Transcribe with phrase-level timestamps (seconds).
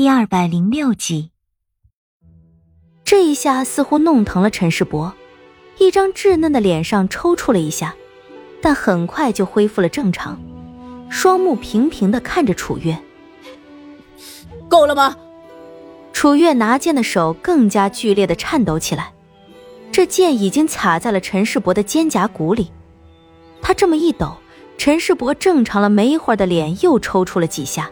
[0.00, 1.30] 第二百零六集。
[3.04, 5.12] 这一下似乎弄疼了陈世伯，
[5.76, 7.94] 一张稚嫩的脸上抽搐了一下，
[8.62, 10.40] 但很快就恢复了正常，
[11.10, 12.98] 双目平平的看着楚月。
[14.70, 15.14] 够了吗？
[16.14, 19.12] 楚月拿剑的手更加剧烈的颤抖起来，
[19.92, 22.72] 这剑已经卡在了陈世伯的肩胛骨里。
[23.60, 24.34] 他这么一抖，
[24.78, 27.90] 陈世伯正常了没一会儿的脸又抽搐了几下，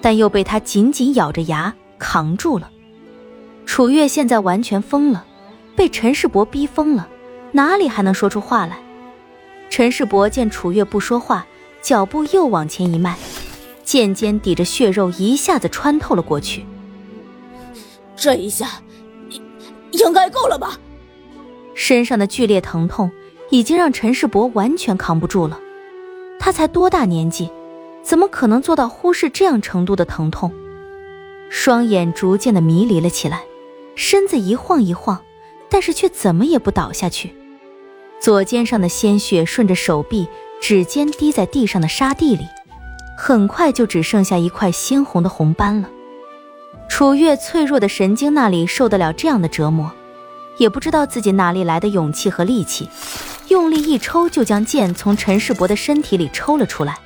[0.00, 2.70] 但又被他紧紧咬着牙扛住了。
[3.66, 5.24] 楚月现在完全疯了，
[5.76, 7.08] 被陈世伯逼疯了，
[7.52, 8.78] 哪里还能说出话来？
[9.68, 11.46] 陈世伯见楚月不说话，
[11.80, 13.16] 脚步又往前一迈，
[13.84, 16.66] 剑尖抵着血肉，一下子穿透了过去。
[18.16, 18.68] 这一下，
[19.92, 20.78] 应该够了吧？
[21.74, 23.10] 身上的剧烈疼痛
[23.50, 25.58] 已经让陈世伯完全扛不住了。
[26.38, 27.48] 他才多大年纪，
[28.02, 30.52] 怎么可能做到忽视这样程度的疼痛？
[31.48, 33.42] 双眼逐渐的迷离了起来。
[33.96, 35.20] 身子一晃一晃，
[35.68, 37.34] 但是却怎么也不倒下去。
[38.18, 40.26] 左肩上的鲜血顺着手臂、
[40.60, 42.46] 指尖滴在地上的沙地里，
[43.16, 45.90] 很快就只剩下一块鲜红的红斑了。
[46.88, 49.90] 楚月脆弱的神经那里受得了这样的折磨，
[50.56, 52.88] 也不知道自己哪里来的勇气和力气，
[53.48, 56.98] 用力一抽就将剑从陈世伯的身体里抽了出来。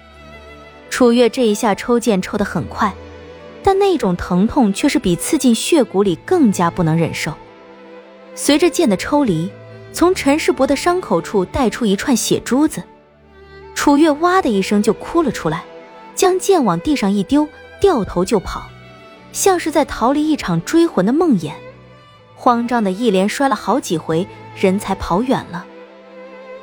[0.94, 2.94] 楚月这一下抽剑抽得很快。
[3.64, 7.34] 但那种疼痛却是比刺进血骨里更加不能忍受。
[8.36, 9.50] 随着剑的抽离，
[9.92, 12.80] 从陈世伯的伤口处带出一串血珠子，
[13.74, 15.64] 楚月哇的一声就哭了出来，
[16.14, 17.48] 将剑往地上一丢，
[17.80, 18.62] 掉头就跑，
[19.32, 21.50] 像是在逃离一场追魂的梦魇。
[22.36, 25.66] 慌张的一连摔了好几回，人才跑远了。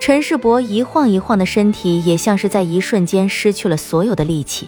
[0.02, 4.68] 陈世伯一晃一晃的身体，也像是在一瞬间失去了所有的力气。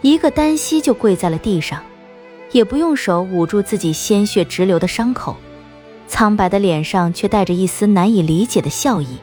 [0.00, 1.82] 一个单膝就跪在了地上，
[2.52, 5.36] 也不用手捂住自己鲜血直流的伤口，
[6.08, 9.18] 苍白的脸上却带着一丝难以理解的笑意。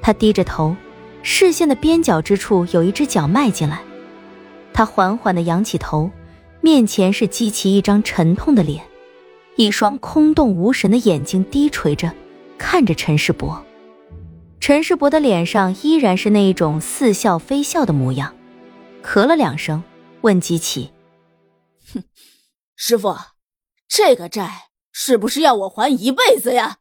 [0.00, 0.74] 他低着头，
[1.22, 3.82] 视线的边角之处有一只脚迈进来。
[4.72, 6.10] 他缓缓地仰起头，
[6.62, 8.82] 面前是姬奇一张沉痛的脸，
[9.56, 12.10] 一双空洞无神的眼睛低垂着，
[12.56, 13.62] 看着陈世伯。
[14.60, 18.34] 陈世伯的脸上依然是那一种似笑非笑的模样。
[19.02, 19.82] 咳了两声，
[20.20, 20.92] 问姬奇
[21.94, 22.04] ：“哼，
[22.76, 23.16] 师傅，
[23.88, 26.76] 这个债是不是要我还一辈子呀？”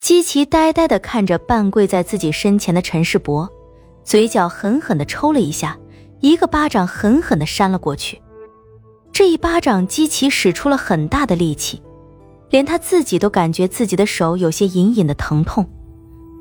[0.00, 3.46] 姬奇呆呆的看着半跪在自己身前的陈世伯，
[4.02, 5.78] 嘴角狠狠的抽了一下，
[6.20, 8.22] 一个巴掌狠狠的扇了过去。
[9.12, 11.82] 这一巴掌，姬奇使出了很大的力气，
[12.48, 15.68] 连他自己都感觉自己的手有些隐隐的疼痛，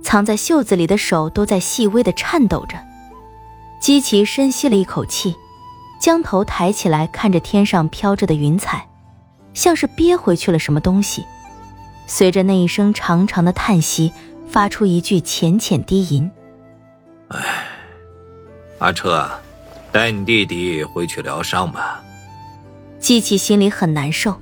[0.02, 2.78] 藏在袖子里的手都在细微的颤抖着。
[3.80, 5.36] 姬奇深吸了一口气，
[6.00, 8.88] 将头抬起来看着天上飘着的云彩，
[9.54, 11.26] 像是憋回去了什么东西。
[12.08, 14.12] 随着那一声长长的叹息，
[14.48, 16.32] 发出一句浅浅低吟
[17.30, 17.40] ：“哎，
[18.80, 19.30] 阿车，
[19.92, 22.02] 带你弟弟回去疗伤吧。”
[23.00, 24.42] 姬奇心里很难受，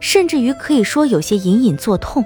[0.00, 2.24] 甚至于可以说有些隐隐作痛。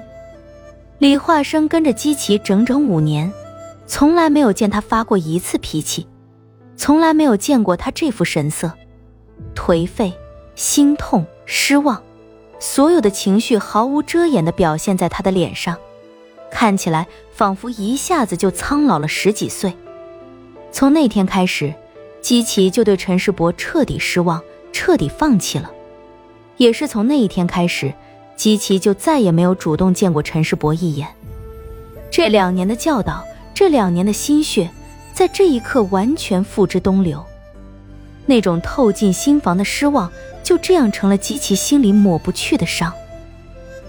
[0.99, 3.31] 李化生跟着姬奇整整五年，
[3.85, 6.07] 从来没有见他发过一次脾气。
[6.75, 8.71] 从来没有见过他这副神色，
[9.55, 10.11] 颓废、
[10.55, 12.01] 心痛、失望，
[12.59, 15.77] 所有的情绪毫无遮掩地表现在他的脸上，
[16.51, 19.73] 看起来仿佛一下子就苍老了十几岁。
[20.71, 21.73] 从那天开始，
[22.21, 24.41] 姬奇就对陈世伯彻底失望，
[24.71, 25.71] 彻底放弃了。
[26.57, 27.93] 也是从那一天开始，
[28.37, 31.07] 姬奇就再也没有主动见过陈世伯一眼。
[32.09, 34.69] 这两年的教导，这两年的心血。
[35.13, 37.25] 在这一刻，完全付之东流。
[38.27, 40.11] 那种透进心房的失望，
[40.43, 42.93] 就这样成了姬奇心里抹不去的伤。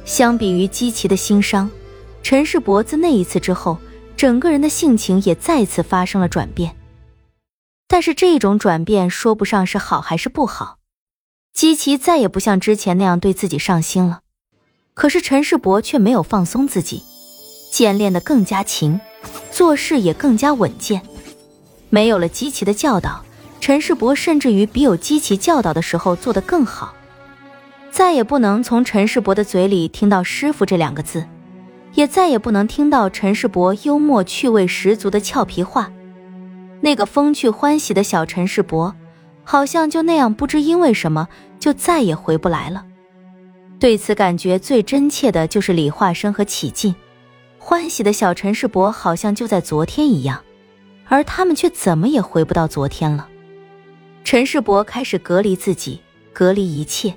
[0.06, 1.70] 相比于姬奇的心伤，
[2.22, 3.76] 陈世伯自那一次之后，
[4.16, 6.74] 整个人的性情也再次发生了转变。
[7.86, 10.78] 但是这种转变说不上是好还是不好。
[11.52, 14.20] 姬奇再也不像之前那样对自己上心了，
[14.98, 17.04] 可是陈世伯却没有放松自己，
[17.70, 19.00] 剑练得更加勤，
[19.52, 21.00] 做事也更加稳健。
[21.88, 23.24] 没有了姬奇的教导，
[23.60, 26.92] 陈世伯甚至于比有姬奇教导的时候做得更好。
[27.92, 31.24] 再也不能从陈世伯的嘴里听到“师傅”这两个字，
[31.94, 35.92] 也再也不能听到陈世伯幽默趣味十足的俏皮话。
[36.80, 38.96] 那个风趣欢喜的小陈世伯，
[39.44, 41.28] 好像就那样不知因为什么
[41.60, 42.84] 就再也回不来了。
[43.80, 46.94] 对此感觉最真切的就是李化生和启进，
[47.58, 50.42] 欢喜的小陈世伯好像就在昨天一样。
[51.10, 53.28] 而他们却怎么也回不到昨天了。
[54.24, 56.00] 陈世伯开始隔离自己，
[56.34, 57.14] 隔离一切，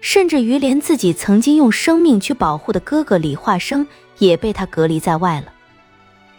[0.00, 3.86] 甚至于连自己曾经用生命去保护的哥哥李化生
[4.18, 5.52] 也被他隔离在外了。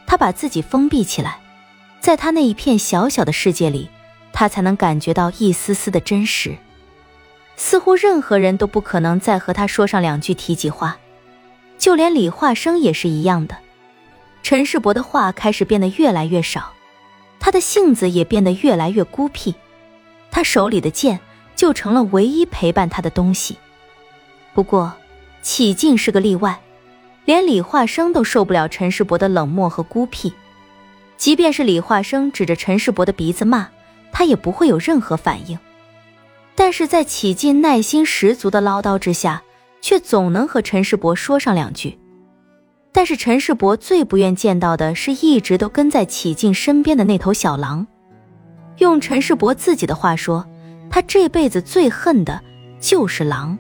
[0.06, 1.40] 他把自己封闭起来，
[2.02, 3.88] 在他那一片小小的世界里，
[4.34, 6.58] 他才能感觉到一丝丝的真实。
[7.56, 10.98] 似乎任何人都不可能再和他说上两句提及话，
[11.78, 13.56] 就连李化生也是一样的。
[14.42, 16.74] 陈世伯的话开始变得越来越少，
[17.40, 19.56] 他的性子也变得越来越孤僻，
[20.32, 21.20] 他手里的剑
[21.56, 23.58] 就成了唯一陪伴他的东西。
[24.54, 24.94] 不过，
[25.42, 26.60] 启劲是个例外，
[27.26, 30.34] 连李化生都受不了陈世伯的冷漠和孤僻，
[31.16, 33.70] 即便是李化生指着陈世伯的鼻子骂，
[34.12, 35.58] 他也不会有任何反应。
[36.56, 39.42] 但是在启进耐心十足的唠叨之下，
[39.82, 41.98] 却总能和陈世伯说上两句。
[42.92, 47.86] 但是陈世伯最不愿见到的是一直都跟在启进身边的那头小狼。
[48.78, 50.46] 用陈世伯自己的话说，
[50.92, 52.42] 他这辈子最恨的
[52.80, 53.58] 就是狼。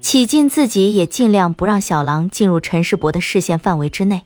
[0.00, 4.22] 启进自己也尽量不让小狼进入陈世伯的视线范围之内，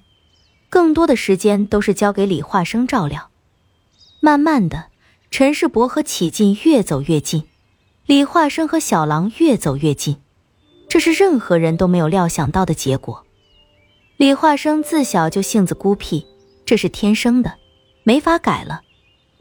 [0.69, 3.31] 更多的时间都是交给李化生照料。
[4.21, 4.85] 慢慢的，
[5.31, 7.45] 陈世伯和启进越走越近。
[8.05, 10.17] 李化生和小狼越走越近，
[10.89, 13.25] 这是任何人都没有料想到的结果。
[14.17, 16.27] 李化生自小就性子孤僻，
[16.67, 17.55] 这是天生的，
[18.03, 18.81] 没法改了。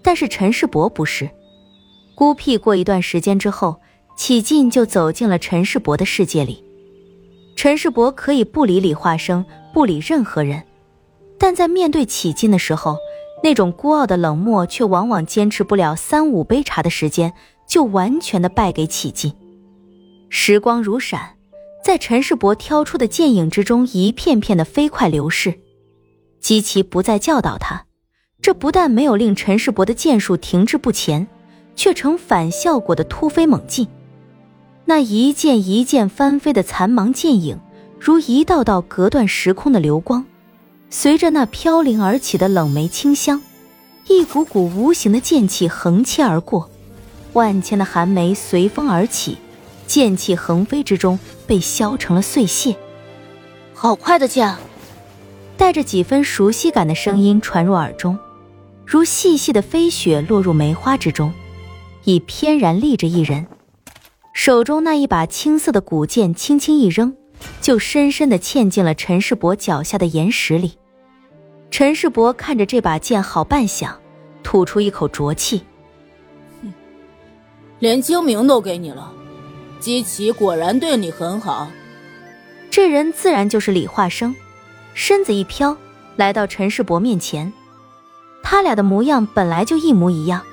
[0.04, 1.28] 但是陈世伯不是，
[2.13, 3.81] 孤僻过一段时间之后，
[4.16, 6.63] 启进就走进了陈世伯的世界里。
[7.56, 9.44] 陈世伯可以不理李化生，
[9.74, 10.63] 不理任何人，
[11.40, 12.96] 但在面对启劲的时候，
[13.42, 17.34] 那种孤傲的冷漠却往往坚持不了三五杯茶的时间。
[17.71, 19.33] 就完全的败给启劲。
[20.27, 21.38] 时光如闪，
[21.81, 25.57] 在陈世伯挑出的剑影之中，一片片的飞快流逝。
[26.41, 27.85] 姬奇不再教导他，
[28.41, 31.25] 这不但没有令陈世伯的剑术停滞不前，
[31.73, 33.88] 却成反效果的突飞猛进。
[34.83, 37.57] 那一剑一剑翻飞的残芒剑影，
[37.97, 40.25] 如一道道隔断时空的流光，
[40.89, 43.41] 随着那飘零而起的冷梅清香，
[44.09, 46.69] 一股股无形的剑气横切而过。
[47.33, 49.38] 万千的寒梅随风而起，
[49.88, 51.18] 剑气横飞之中
[51.48, 52.75] 被削成了碎屑。
[53.74, 54.56] 好快的剑！
[55.57, 58.18] 带着几分熟悉感的声音传入耳中，
[58.86, 61.31] 如细细的飞雪落入梅花之中。
[62.04, 63.45] 已翩然立着一人，
[64.34, 67.16] 手中那一把青色的古剑轻轻一扔，
[67.62, 70.74] 就深深的嵌进了陈世伯脚下的岩石里。
[71.69, 73.92] 陈世伯看着这把剑，好半晌，
[74.42, 75.62] 吐出一口浊气。
[77.81, 79.12] 连精明都给你了，
[79.80, 81.68] 姬奇果然对你很好。
[82.69, 84.36] 这人自然就是李化生，
[84.94, 85.75] 身子一飘，
[86.16, 87.51] 来到陈世伯面前。
[88.44, 90.44] 他俩的模样本来就一模一样，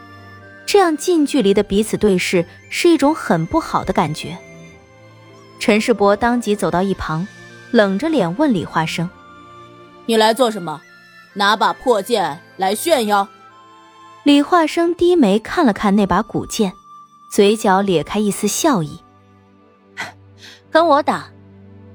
[0.64, 4.34] 这样近距离的彼此对视是一种很不好的感觉。
[5.60, 7.28] 陈世伯当即走到一旁，
[7.72, 9.08] 冷着脸问李化生
[10.06, 10.80] ：“你来做什么？
[11.34, 13.28] 拿把破剑来炫耀？”
[14.24, 16.72] 李化生低眉看了看那把古剑。
[17.28, 18.98] 嘴角咧开一丝笑意，
[20.70, 21.28] 跟我打，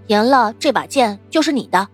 [0.07, 1.87] 赢了这把剑就是你的。